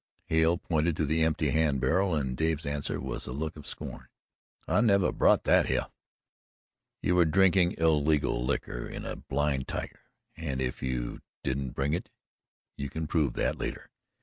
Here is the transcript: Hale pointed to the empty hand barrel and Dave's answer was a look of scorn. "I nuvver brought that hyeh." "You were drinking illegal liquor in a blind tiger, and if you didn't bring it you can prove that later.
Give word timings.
Hale 0.25 0.57
pointed 0.57 0.97
to 0.97 1.05
the 1.05 1.21
empty 1.23 1.51
hand 1.51 1.79
barrel 1.79 2.15
and 2.15 2.35
Dave's 2.35 2.65
answer 2.65 2.99
was 2.99 3.27
a 3.27 3.31
look 3.31 3.55
of 3.55 3.67
scorn. 3.67 4.07
"I 4.67 4.81
nuvver 4.81 5.11
brought 5.11 5.43
that 5.43 5.67
hyeh." 5.67 5.91
"You 7.03 7.13
were 7.13 7.25
drinking 7.25 7.75
illegal 7.77 8.43
liquor 8.43 8.87
in 8.89 9.05
a 9.05 9.15
blind 9.15 9.67
tiger, 9.67 9.99
and 10.35 10.59
if 10.59 10.81
you 10.81 11.21
didn't 11.43 11.75
bring 11.75 11.93
it 11.93 12.09
you 12.77 12.89
can 12.89 13.05
prove 13.05 13.33
that 13.33 13.59
later. 13.59 13.91